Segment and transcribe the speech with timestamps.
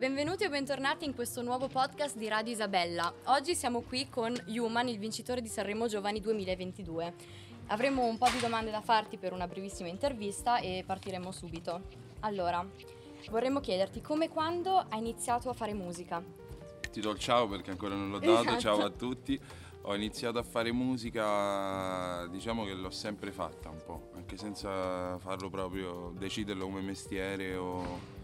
[0.00, 3.12] Benvenuti o bentornati in questo nuovo podcast di Radio Isabella.
[3.24, 7.12] Oggi siamo qui con Human, il vincitore di Sanremo Giovani 2022.
[7.66, 11.82] Avremo un po' di domande da farti per una brevissima intervista e partiremo subito.
[12.20, 12.66] Allora,
[13.28, 16.24] vorremmo chiederti come e quando hai iniziato a fare musica?
[16.90, 18.58] Ti do il ciao perché ancora non l'ho dato, Esatto.
[18.58, 19.38] ciao a tutti.
[19.82, 25.50] Ho iniziato a fare musica, diciamo che l'ho sempre fatta un po', anche senza farlo
[25.50, 28.19] proprio, deciderlo come mestiere o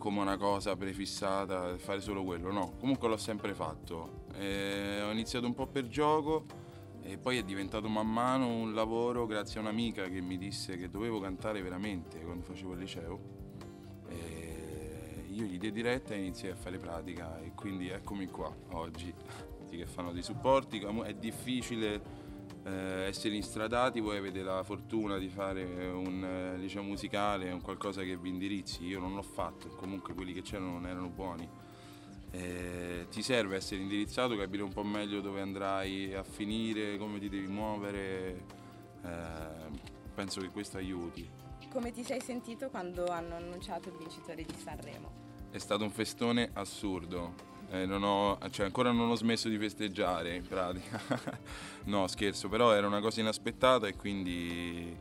[0.00, 4.24] come una cosa prefissata, fare solo quello, no, comunque l'ho sempre fatto.
[4.34, 6.46] E ho iniziato un po' per gioco
[7.02, 10.88] e poi è diventato man mano un lavoro grazie a un'amica che mi disse che
[10.88, 13.20] dovevo cantare veramente quando facevo il liceo.
[14.08, 19.12] E io gli diedi diretta e iniziai a fare pratica e quindi eccomi qua oggi,
[19.68, 22.19] che fanno dei supporti, è difficile
[22.70, 28.02] eh, essere instradati, voi avete la fortuna di fare un eh, liceo musicale, un qualcosa
[28.02, 31.48] che vi indirizzi, io non l'ho fatto, comunque quelli che c'erano non erano buoni.
[32.32, 37.28] Eh, ti serve essere indirizzato, capire un po' meglio dove andrai a finire, come ti
[37.28, 38.44] devi muovere,
[39.04, 41.28] eh, penso che questo aiuti.
[41.72, 45.10] Come ti sei sentito quando hanno annunciato il vincitore di Sanremo?
[45.50, 47.49] È stato un festone assurdo.
[47.70, 51.00] Eh, non ho- cioè, ancora non ho smesso di festeggiare in pratica.
[51.84, 54.96] no, scherzo, però era una cosa inaspettata e quindi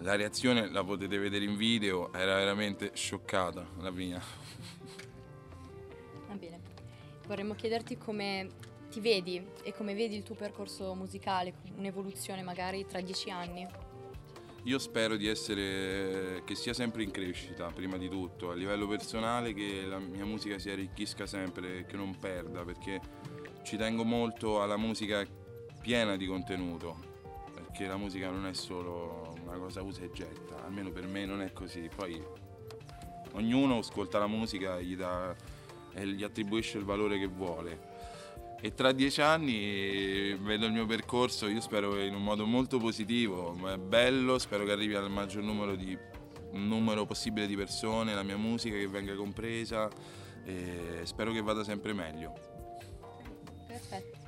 [0.00, 4.20] la reazione la potete vedere in video, era veramente scioccata la mia.
[6.26, 6.60] Va bene.
[7.26, 8.48] Vorremmo chiederti come
[8.90, 13.66] ti vedi e come vedi il tuo percorso musicale, un'evoluzione magari tra dieci anni.
[14.66, 19.54] Io spero di essere, che sia sempre in crescita, prima di tutto, a livello personale,
[19.54, 23.00] che la mia musica si arricchisca sempre, che non perda, perché
[23.62, 25.24] ci tengo molto alla musica
[25.80, 26.96] piena di contenuto,
[27.54, 31.42] perché la musica non è solo una cosa usa e getta, almeno per me non
[31.42, 31.88] è così.
[31.94, 32.20] Poi
[33.34, 35.32] ognuno ascolta la musica gli dà,
[35.92, 37.94] e gli attribuisce il valore che vuole.
[38.66, 42.78] E tra dieci anni eh, vedo il mio percorso, io spero in un modo molto
[42.78, 45.96] positivo, ma è bello, spero che arrivi al maggior numero, di,
[46.50, 49.88] numero possibile di persone, la mia musica che venga compresa
[50.44, 52.32] e spero che vada sempre meglio.
[53.68, 54.18] Perfetto.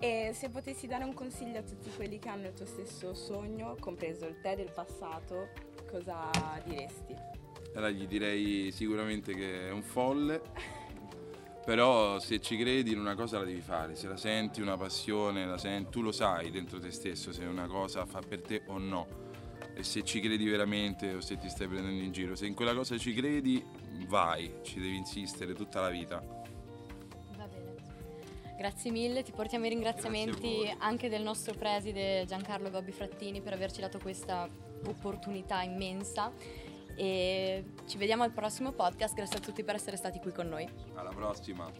[0.00, 3.76] E se potessi dare un consiglio a tutti quelli che hanno il tuo stesso sogno,
[3.78, 5.50] compreso il te del passato,
[5.88, 6.28] cosa
[6.64, 7.14] diresti?
[7.76, 10.42] Allora gli direi sicuramente che è un folle,
[11.66, 15.44] però se ci credi in una cosa la devi fare, se la senti una passione,
[15.44, 18.78] la senti, tu lo sai dentro te stesso se una cosa fa per te o
[18.78, 19.24] no.
[19.74, 22.72] E se ci credi veramente o se ti stai prendendo in giro, se in quella
[22.72, 23.60] cosa ci credi,
[24.06, 26.22] vai, ci devi insistere tutta la vita.
[27.36, 27.74] Va bene.
[28.56, 33.80] Grazie mille, ti portiamo i ringraziamenti anche del nostro preside Giancarlo Gobbi Frattini per averci
[33.80, 34.48] dato questa
[34.86, 36.32] opportunità immensa
[36.96, 40.68] e ci vediamo al prossimo podcast, grazie a tutti per essere stati qui con noi.
[40.94, 41.70] Alla prossima!